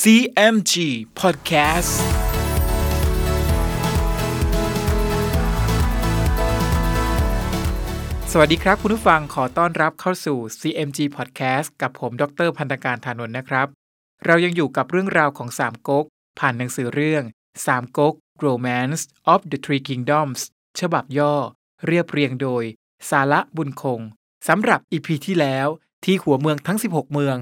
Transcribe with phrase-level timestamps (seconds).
[0.00, 0.74] CMG
[1.20, 1.92] Podcast
[8.32, 13.66] สวัสดีครับคุณผู้ฟังขอต้อนรับเข้าสู่ CMG Podcast กับผมดรพันธการธานนท์นะครับ
[14.26, 16.04] เรายังอยู่กับเรื่องราวของสามก๊ก
[16.38, 17.24] ผ่านหนังสือเรื่อง
[17.66, 18.14] สามก๊ก
[18.46, 19.02] Romance
[19.32, 20.40] of the Three Kingdoms
[20.80, 21.34] ฉบับย่อ
[21.86, 22.64] เรียบเรียงโดย
[23.10, 24.00] สาระบุญคง
[24.48, 25.68] สำหรับ EP ที่แล้ว
[26.04, 27.36] ที่หัวเมืองทั้ง 16 เมือง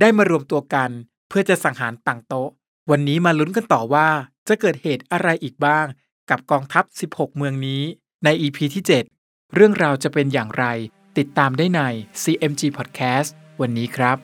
[0.00, 0.92] ได้มารวมตัวกัน
[1.28, 2.48] เพื่อจะสังหารต่างโต๊ะ
[2.90, 4.08] วันนี้มาลุ้นกันต่อว่า
[4.48, 5.86] จะเกิดเหตุอะไรอีกบ้าง
[6.30, 7.82] กับกองทัพ 16 เมืองนี้
[8.24, 8.84] ใน EP ที่
[9.18, 10.64] 7 เรื่องราวจะเป็นอย่างไร
[11.18, 11.80] ติดตามได้ใน
[12.22, 14.18] CMG Podcast วันนี้ครับ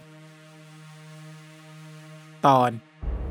[2.47, 2.71] ตอน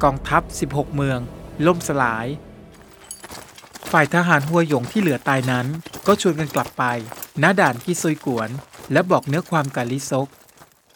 [0.04, 1.20] กองทัพ 16 เมือง
[1.65, 2.27] ล่มสลาย
[3.91, 5.67] ฝ่ายทหารหัวหยงที่เหลือตายนั้น
[6.07, 6.84] ก็ชวนกันกลับไป
[7.43, 8.49] ณด่านที่ซุยกวน
[8.91, 10.27] และบอกเนื้อความกับลิซก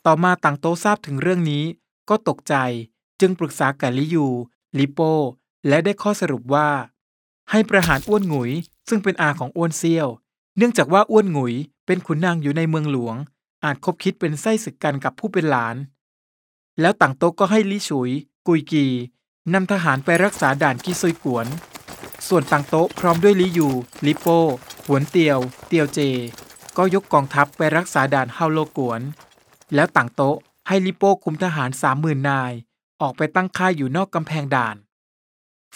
[0.05, 1.63] ต่อมาต่างโต๊ทราบถึงเรื่องนี้
[2.09, 2.55] ก็ตกใจ
[3.19, 4.27] จึงปรึกษากับลิยู
[4.79, 4.99] ลิโป
[5.67, 6.69] และได้ข้อสรุปว่า
[7.51, 8.51] ให้ประหารอ้วนหงุย
[8.89, 10.07] ซึ่งเป็นอาของอ้วนเซียว
[10.57, 11.53] เนื่องจากว่าอ้วนหงุย
[11.85, 13.15] เป็นขุนนางอยู่ในเมืองหลวง
[13.63, 15.75] อาจคบคิดเป็นไส้ศึกกันกับผู้เป็นหลาน
[16.81, 18.09] แล้วต่างโต๊ะก็ให้ลิฉุย
[18.47, 18.85] กุยกี
[19.53, 21.47] นำทหารไปรักษาด่านกีซุยกวน
[22.27, 23.69] ส่วนต่างโต๊ะพร้อมด้วยลิยู
[24.05, 24.27] ลิโป
[24.87, 25.99] หวนเตียว เตียวเจ
[26.77, 29.01] ก็ยกกองทัพไปรักษาด่านเฮาโลกวน
[29.75, 32.51] แล้วต่างโต๊ะ ให้ลิโป้คุมทหารสามหมื่นนาย
[33.01, 34.75] ออกไปตั้งค่ายอยู่นอกกำแพงด่าน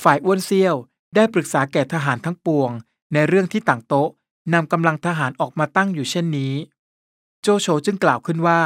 [0.02, 0.76] ฝ่ายอ้วนเซียว
[1.16, 2.72] ได้ปรึกษาแก่ทหารทั้งปวง
[3.14, 4.10] ในเรื่องที่ต่างโต๊ะ
[4.54, 6.54] นำกำลังทหารออกมาตั้งอยู่เช่นนี้
[7.42, 8.62] โจโฉจึงกล่าวขึ้นว่า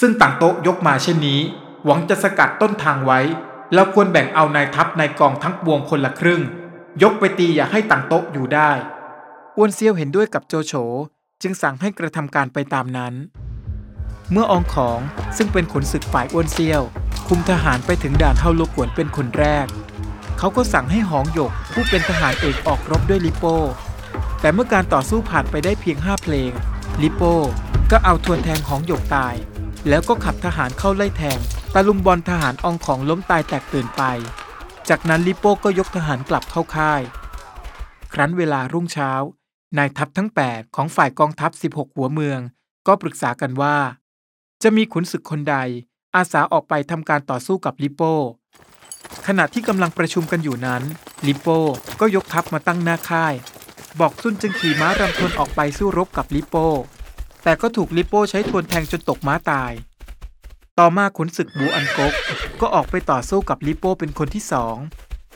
[0.00, 1.40] ซึ่งต่างโต๊ะยกมาเช่นนี้
[1.84, 3.20] หวังจะสกัดต้นทางไว้
[3.74, 6.42] แล้วควรแบ่งเอานายทัพนายกองทั้งปวงคนละครึ่ง
[7.02, 8.70] ยกไปตีอย่าให้ต่างโต๊ะอยู่ได้
[9.56, 10.72] อ้วนเซียวเห็นด้วยกับโจโฉ
[11.42, 13.14] จึงสั่งให้กระทำการไปตามนั้น
[14.32, 15.00] เมื่ออองของ
[15.36, 16.82] ซึ่งเป็นขุนศึกฝ่ายอ้วนเซียว
[17.28, 19.66] คุมทหารไปถึงด่านเฮาโลกวนเป็นคนแรก
[20.38, 23.56] เขาก็สั่งให้หองหยกผู้เป็นทหารเอกออกรบด้วยลิโป้
[24.40, 26.50] แต่เมื่อการต่อสู้ผ่านไปได้เพียงห้าเพลง
[27.02, 27.34] ลิโป้
[27.90, 29.34] ก็เอาทวนแทงหองหยกตาย
[29.88, 31.38] แล้วก็ขับทหารเข้าไล่แทง
[31.74, 34.02] ตะลุมบอลทหารอองของล้มตายแตกตื่นไป
[34.88, 37.02] จากนั้นลิโป้ก็ยกทหารกลับเข้าค่าย
[38.12, 39.10] ครั้นเวลารุ่งเช้า
[39.78, 42.40] นายทัพทั้ง 8 ของฝ่ายกองทัพ 16 หัวเมือง
[42.86, 43.76] ก็ปรึกษากันว่า
[44.62, 45.56] จะมีขุนศึกคนใด
[46.16, 48.14] อาสาออกไปทำการต่อสู้กับลิโป้
[49.26, 50.82] ขณะที่กำลังประชุมกันอยู่นั้น
[51.26, 51.60] ลิโป้
[52.00, 53.34] ก็ยกทัพมาตั้งหน้าค่าย
[54.00, 56.66] บอกซุนจึงขี่ม้ารำทวนออกไปสู้รบกับลิโป้
[57.42, 59.72] แต่ก็ถูกลิโป้ใช้ทวนแทงจนตกม้าตาย
[60.78, 62.12] ต่อมาขุนศึกบูอันกก
[62.60, 64.76] ก็ออกไปต่อสู้กับลิโป้เป็นคนที่สอง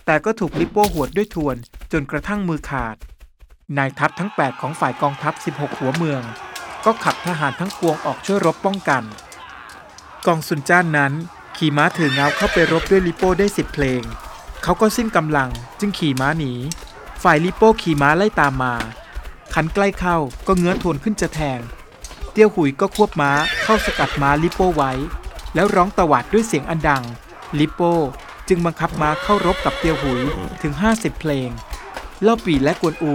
[0.07, 1.57] แต่ก็ถูกลิโป้หวดด้วยทวน
[1.93, 2.97] จนกระทั่งมือขาด
[3.79, 6.25] นายทัพทั้ง 8 ของฝ่ายกองทัพ 16 หัวเมือง
[6.85, 9.03] ก็ขับทหารทั้งปวงออกช่วยรบป้องกัน
[10.27, 11.13] กองซุนจ้านนั้น
[11.57, 14.03] ขี่ม้าถือเงาเข้าไปรบด้วยลิโป้ได้สิบเพลง
[14.63, 15.51] เขาก็สิ้นกำลัง
[15.81, 16.53] จึงขี่ม้าหนี
[17.23, 18.75] ฝ่ายลิโป้ขี่ม้าไล่ตามมา
[19.55, 20.17] คันใกล้เข้า
[20.47, 21.61] ก็เงื้อทวนขึ้นจะแทง
[22.33, 23.33] เตี้ยวหุยก็ควบม้า
[23.63, 24.93] เข้าสกัดม้าลิโป้ไว้
[25.55, 27.03] แล้วร้องตวาดด้วยเสียงอันดัง
[27.59, 27.95] ลิโป้
[28.49, 30.23] จึงบังคับม้าเข้ารบกับเตียวหุย
[30.63, 31.51] ถึง 50 เพลง
[32.23, 33.15] เล่าปีและกวนอู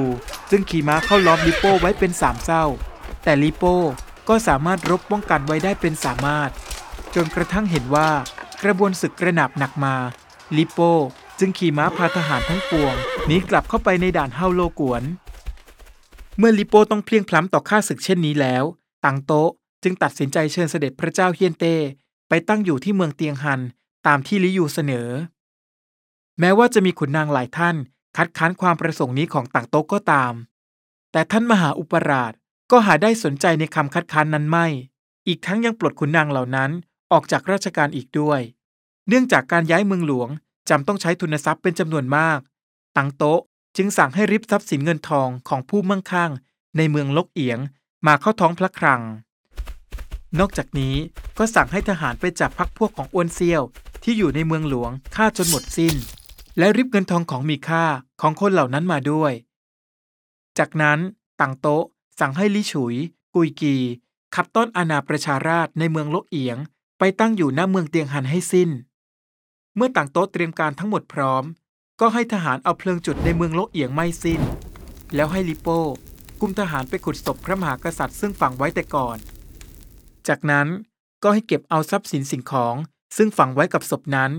[0.51, 2.63] จึงขี่ม้าเข้าล้อมลิโป้ไว้เป็นสามเศร้า
[3.27, 3.77] แต่ลิโป้
[4.29, 6.49] ก็สามารถรบป้องกันไว้ได้เป็นสามารถ
[7.15, 8.09] จนกระทั่งเห็นว่า
[8.63, 9.95] กระบวนศึกกระหนับหนักมา
[10.57, 10.93] ลิโป้
[11.39, 12.95] จึงขี่ม้าพาทหารทั้งปวง
[13.25, 15.03] หนีกลับเข้าไปในด่านเฮาโลกวน
[16.37, 18.63] เมื่อลิโป้ต้องเพลียงพล้ำต่อข้าศึกเช่นนี้แล้ว
[19.05, 19.49] ตังโต๊ะ
[19.83, 21.75] จึงตัดสินใจเชิญเสด็จพระเจ้าเฮียนเต้
[22.29, 23.61] ไปตั้งอยู่ที่เมืองเตียงฮัน
[24.07, 25.09] ตามที่ลิยูเสนอ
[26.39, 27.75] แม้ว่าจะมีขุนนางหลายท่าน
[28.17, 30.33] คัดค้านความประสงค์นี้ของต่างโต๊ะก็ตาม
[31.11, 32.33] แต่ท่านมหาอุปราช
[32.71, 34.65] ก็หาได้สนใจในคำคัดค้านนั้นไม่
[35.27, 36.71] อีกทั้งยังปลดขุนนางเหล่านั้น
[37.11, 38.39] ออกจากราชการอีกด้วย
[39.07, 40.29] เนื่องจากการย้ายเมืองหลวง
[40.69, 42.39] จำต้องใช้ทุนทรัพย์เป็นจำนวนมาก
[42.97, 43.39] ตังโต๊ะ
[43.77, 46.31] จึงสั่งให้ริบทรัพย์สินเงินทองของผู้มั่งคั่ง
[46.77, 47.59] ในเมืองลกเอียง
[48.07, 49.01] มาเข้าท้องพระคลัง
[50.39, 50.95] นอกจากนี้
[51.37, 53.61] ก็สั่งให้ทหารไปจับพักพวกของอ้วนเซียว
[54.03, 55.95] ที่อยู่ในเมืองหลวงฆ่าจนหมดสิ้น
[56.57, 57.85] และริบเงินทองของมีค่า
[58.21, 59.33] ของคนเหล่านั้นมาด้วย
[60.57, 60.99] จากนั้น
[61.39, 61.83] ตังโต๊ะ
[62.19, 62.95] สั่งให้ลิฉุย
[63.35, 63.75] กุยกี
[64.35, 66.57] ขับต้อนอาณาประชาราชในเมืองลกเอียง
[66.99, 68.69] ไปตั้งอยู่หน้าเมืองเตียงหันให้สิ้น
[69.75, 71.43] เมื่อต่างโต๊ะเตรียมการทั้งหมดพร้อม
[71.99, 74.41] ก็ให้ทหารเอาเพลิงจุดในเมืองลกเอียงไม่สิ้น
[75.15, 75.79] แล้วให้ลิโป้
[76.41, 79.17] กุมทหารไปขุดศพพระมหากษัตริย์ซึ่งฝังไว้แต่ก่อน
[80.27, 80.67] จากนั้น
[81.23, 82.75] ก็ให้เก็บเอาทรัพย์สินสิ่งของ
[83.17, 84.31] ซึ่งฝังไว้กับศพนั้น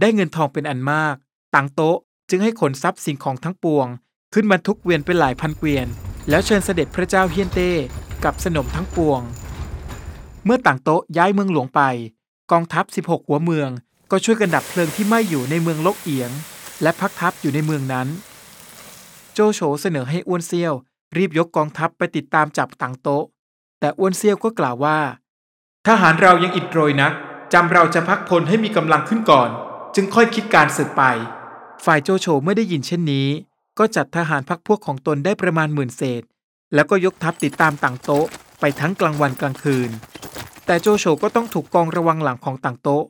[0.00, 1.16] ได้เงินทองเป็นอันมาก
[1.54, 1.96] ต่างโต๊ะ
[2.30, 3.86] จึงให้ขนทรัพย์สิ่งของทั้งปวง
[4.34, 5.86] ขึ้นบรรทุกเกวียนเป็นหลายพันเกวียน
[6.28, 7.70] แล้วเชิญเสด็จพระเจ้าเฮียนเต้
[8.24, 9.20] กับสนมทั้งปวง
[10.44, 11.80] เมื่อต่างโต๊ะย้ายเมืองหลวงไป
[12.52, 13.70] กองทัพ 16 หัวเมือง
[14.10, 16.30] ก็ช่วยกันดับเพลิงที่ไหม้อยู่ในเมืองลกเอียง
[16.82, 18.08] และพักทัพอยู่ในเมืองนั้น
[19.32, 20.74] โจโฉเสนอให้อ้วนเซียว
[21.16, 23.24] รีบยกกองทัพไปติดตามจับต่างโต๊ะ
[23.80, 24.98] แต่อ้วนเซียวก็กล่าวว่า
[25.86, 27.12] ทหารเรายังอิดโรยนัก
[27.52, 29.50] จำเราจะพักพลให้มีกำลังขึ้นก่อน
[29.94, 31.02] จึงค่อยคิดการศึกไป
[31.84, 33.28] ฝ่ายโจโฉไม่ได้ยินเช่นนี้
[33.80, 36.22] ก็จัดทหารพักพวกของตนได้ประมาณหมื่นเศษ
[36.74, 38.26] แล้วก็ยกทัพติดตามต่างโต๊ะ
[38.60, 39.90] ไปทั้งกลางวันกลางคืน
[40.66, 43.04] แต่โจโฉก็ต้องถูกกองระวังหลังของต่างโต๊ะ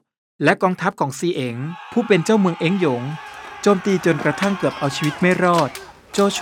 [0.45, 1.57] และกองทัพของซีเอ๋ง
[1.93, 3.03] ผู้เป็นเจ้าเมืองเอ๋งหยง
[3.63, 5.71] โจมตีจนกระทั่งเกือบเอาชีวิตไม่รอด
[6.13, 6.41] โจโฉ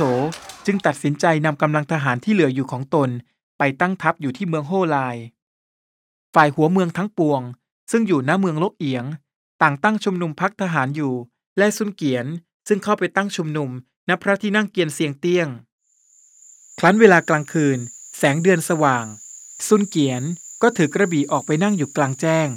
[0.66, 3.08] จึงตัดสินใจนำกำลังทหารที่เหลืออยู่ของตน
[3.58, 4.96] ไปตั้งทัพอยู่ที่เมืองโฮไล
[6.34, 7.40] ฝ่ายหัวเมืองทั้งปวง
[7.90, 9.04] ซึ่งอยู่หน้าเมืองลกเอียง
[9.62, 11.14] ต่างตั้งชุมนุมพักทหารอยู่
[11.58, 12.26] และซุนเกียน
[12.68, 13.70] ซึ่งเข้าไปตั้งชุมนุม
[14.08, 15.48] ณพระที่นั่งเกียนเซียงเตี้ยง
[16.78, 17.78] ครั้นเวลากลางคืน
[18.18, 19.04] แสงเดือนสว่าง
[19.66, 20.22] ซุนเกียน
[20.62, 22.48] ก็ถือกระบี่ออกไปนั่งอยู่กลางแจ้ง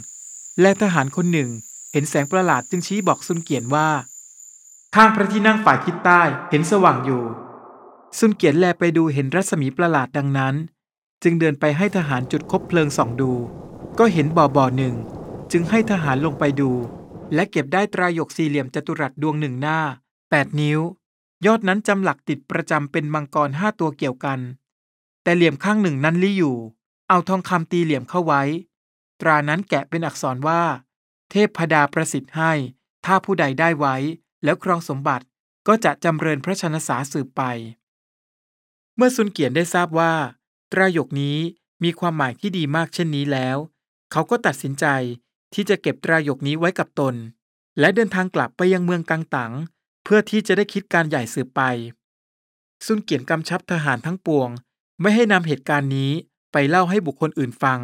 [0.61, 1.49] และทหารคนหนึ่ง
[1.91, 3.89] เห็นแสงประหลาดจึงชี้บอกซุนเกียนว่า
[4.95, 7.23] ข้างพระที่นั่งฝ่ายทิศใต้เห็นสว่างอยู่
[8.17, 10.55] ซุนเกียนแลไปดูเห็นรัศมีประหลาดดังนั้น
[11.23, 13.31] จึงเดินไปให้ทหารจุดคบเพลิงส่องดู
[13.99, 14.95] ก็เห็นบ่อบ่อหนึ่ง
[15.51, 16.71] จึงให้ทหารลงไปดู
[17.33, 19.79] และเก็บได้ตรายกสี่เหลี่ยมจัตุรัสดวงหนึ่งหน้า
[20.21, 20.79] 8 นิ้ว
[21.45, 24.39] ยอดนั้นจำหลักติดประจำเป็นมังกรห้าตัวเกี่ยวกัน
[25.23, 26.57] แต่เหลี่ยมข้างหนึ่งนั้นลี่อยู่
[27.09, 28.43] เอาทองคำตีเหลี่ยมเข้าไว้
[29.21, 30.61] ตรานั้นแกะเป็นอักษรว่า
[31.31, 32.51] เทพพดาประสิทธิ์ให้
[33.05, 33.95] ถ้าผู้ใดได้ไว้
[34.43, 35.25] แล้วครองสมบัติ
[35.67, 37.41] ก็จะจำเริญพระชนสาสืบไป
[38.95, 40.13] เมื่อซุนเกียนได้ทราบว่า
[40.71, 41.37] ตรายกนี้
[41.83, 43.57] มีความหมายที่ดีมากเช่นนี้แล้ว
[44.11, 44.85] เขาก็ตัดสินใจ
[45.53, 47.15] ที่จะเก็บตรายกนี้ไว้กับตน
[47.79, 49.51] และเดินทางกลับไปยังเมืองกังตัง
[50.03, 51.61] เพื่อที่จะได้คิดการใหญ่สืบไป
[52.85, 54.49] ซุนเกียนกำชับทหารทั้งปวง
[55.01, 56.11] ไม่ให้นำเหตุการณ์นี้
[56.51, 57.79] ไปเล่าให้บุคคลอื่นฟัง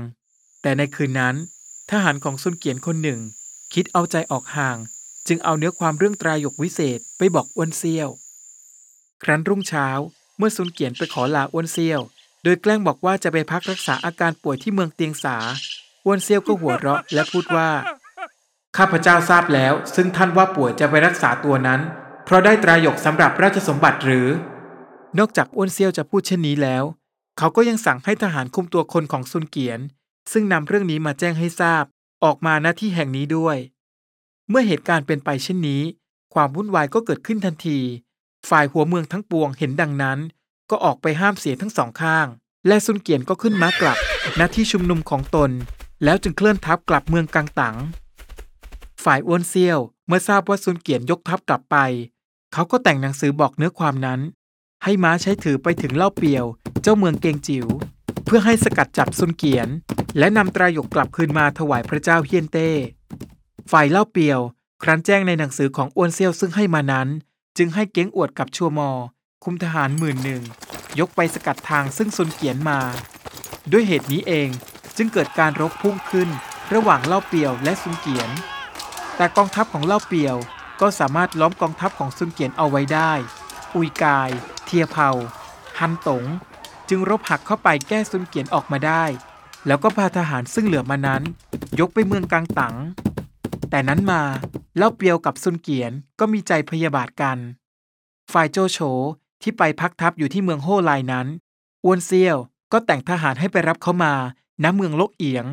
[0.61, 1.35] แต่ในคืนนั้น
[1.91, 3.19] ทหารของซุนเกียนคนหนึ่ง
[3.73, 4.77] คิดเอาใจออกห่าง
[5.27, 8.09] จึงเอาเนื้อความเรื่องตรายกวิเศษไปบอกอ้วนเซียว
[9.23, 9.87] ครั้นรุ่งเช้า
[10.37, 12.01] เมื่อซุนเกียนไปขอลาอ้วนเซียว
[12.43, 15.37] โดยแกล้งบอกว่าจะไปพักรักษาอาการป่วยที่เมืองเตียงสา
[16.05, 17.69] อ้วนเซียวก็หัวเราะและพูดว่า
[18.77, 21.81] ข้าพเจ้าทราบแล้ว ซึ่งท่านว่าป่วยจะไปรักษาตัวนั้น
[22.27, 24.27] เพราะได้ตรายกสำหรับราชสมบัติหรือ
[25.19, 26.83] นอกจากอ้วนเซียวจะพูดเช่นนี้แล้ว
[27.37, 29.79] เขาก็ยังสั่งให้ทหารคุมตัวคนของซุนเกียน
[30.31, 31.83] ซึ่งนำเรื่องนี้มาแจ้งให้ทราบ
[32.23, 33.57] ออกมาณที่แห่งนี้ด้วย
[34.49, 35.81] เมื่อเหตุการณ์เป็นไปเช่นนี้
[36.33, 37.79] ความวุ่นวายก็เกิดขึ้นทันที
[38.49, 40.19] ฝ่ายหัวเมืองทั้งปวงเห็นดังนั้น
[40.69, 42.27] ก็ออกไปห้ามเสียทั้งสองข้าง
[42.67, 43.97] และซุนเกียนก็ขึ้นม้ากลับ
[44.39, 45.51] ณที่ชุมนุมของตน
[46.03, 47.75] แล้วจึงเคลื่อนทัพกลับเมืองกังตัง
[49.03, 51.77] ฝ่ายอ้วนเซียวเมื่อทราบว่าซุนเกียนยกทัพกลับไป
[52.53, 54.19] เขาก็แต่งหนังสือบอกเนื้อความนั้น
[54.83, 56.45] ให้ม้าใช้ถือไปถึงเล่าเปียว
[56.81, 57.67] เจ้าเมืองเกงจิว๋ว
[58.25, 59.67] เพื่อให้สกัดจับซุนเกียน
[60.17, 62.69] และนำตรายกกลับคืนมาถวายพระเจ้าเฮียนเต้
[63.71, 64.39] ฝ่ายเล่าเปียว
[64.83, 67.07] ครั้นแจ้งในหนังสือของอ้วนเซียวซึ่งให้มานั้น
[67.57, 68.89] จึงให้เก้งอวดกับชัวมอ
[69.43, 70.41] คุมทหารหมื่นหนึ่ง
[70.99, 72.79] ยกไปสกัดทางซึ่งซุนเกียนมา
[73.71, 74.49] ด้วยเหตุนี้เอง
[74.97, 76.29] จึงเกิดการรบพุ่งขึ้น
[76.73, 78.29] ระหว่างเล่าเปียวและซุนเกียน
[79.15, 80.35] แต่กองทัพของเล่าเปียว
[80.81, 83.11] ก็สามารถล้อมกองทัพของซุนเกียนเอาไว้ได้
[83.75, 84.29] อุยกาย
[84.65, 85.09] เทียเผา
[85.79, 86.23] ฮันตง
[86.89, 89.03] จึงรบหักเข้าไปแก้ซุนเกียนออกมาได้
[89.67, 91.21] แล้วก็พาทหารซึ่งเหลือมานั้น
[91.79, 92.75] ยกไปเมืองกังตัง
[93.69, 94.21] แต่นั้นมา
[94.77, 97.37] เล่าเปียวกับซุนเกียนก็มีใจพยาบาทกัน
[98.33, 98.79] ฝ่ายโจโฉ
[99.41, 101.27] ที่ไปพักทัพอยู่ที่เมืองโฮไลนั้น
[101.85, 102.37] อ้วนเซียว
[102.71, 104.13] ก็แต่งทหารให้ไปรับเขามา
[104.63, 105.45] ณเมืองโลกเอียง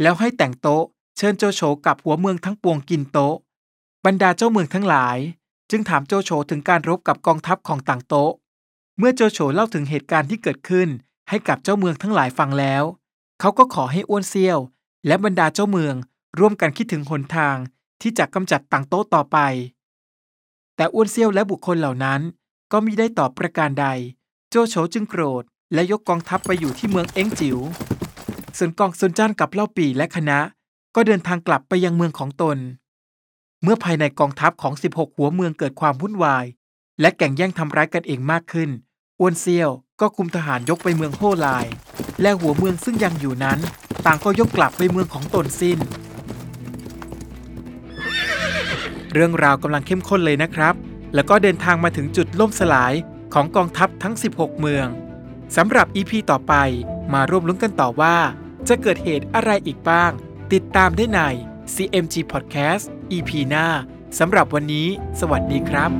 [0.00, 0.84] แล้วให้แต่งโต๊ะ
[1.16, 3.36] เชิญโจโฉกับหัวเมืองทั้งปวงกินโต๊ะ
[4.06, 5.18] บรรดาเจ้าเมืองทั้งหลาย
[5.70, 8.32] จึงถามโจโฉถึงการรบกับกองทัพของต่างโต๊ะ
[8.98, 10.88] เมื่อโจโฉเล่าถึงเหตุการณ์ที่เกิดขึ้น
[11.28, 12.84] ให้กับเจ้าเมืองทั้งหลายฟังแล้ว
[13.40, 14.58] เขาก็ขอให้อ้วนเซียว
[15.06, 15.94] และบรรดาเจ้าเมือง
[16.38, 17.56] ร่วมกันคิดถึงหนทาง
[18.00, 19.38] ที่จะกำจัดต่างโต๊ะต่อไป
[20.76, 22.20] แต่อ้วนเซียวและบุคคลเหล่านั้น
[22.72, 23.86] ก็มิได้ตอบประการใด
[24.50, 25.42] โจโฉจึงโกรธ
[25.74, 27.58] และยกกองทัพไปอยู่ที่เมืองเอ็งจิว๋ว
[28.58, 30.38] ส่วนกองซุนจ้านกับเล่าปีและคณะ
[30.94, 32.58] ก็เดินทางกลับไปยังเมืองของตน
[33.64, 36.44] เมื่อภายในกองทัพของ 16 หัวเมืองเกิดความวุ่นวาย
[37.00, 38.70] และแก่งแย่งทำร้ายกันเองมากขึ้น
[39.20, 41.48] อ้วนเซียวก็คุมทหารยกไปเมืองโฮไล
[42.22, 43.58] และหัวเมืองซึ่งยังอยู่นั้น
[44.06, 45.78] ต่างก็ยกกลับไปเมืองของตนสิ้น
[49.12, 50.74] เรื่องราวกำลังเข้มข้นเลยนะครับ
[51.14, 52.94] แล้วก็เดินทางมาถึงจุดล่มสลาย
[53.34, 54.86] ของกองทัพทั้ง 16 เมือง
[55.56, 56.54] สำหรับ EP ต่อไป
[57.12, 58.16] มาร่วมลุ้นกันต่อว่า
[58.68, 60.10] จะเกิดเหตุอะไรอีกบ้าง
[60.52, 61.20] ติดตามได้ใน
[61.74, 63.66] CMG Podcast EP หน้า
[64.18, 64.86] สำหรับวันนี้
[65.20, 65.90] สวัสดีครับ